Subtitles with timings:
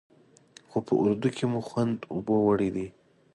[0.69, 2.87] خو په اردو کې مو خوند اوبو وړی دی.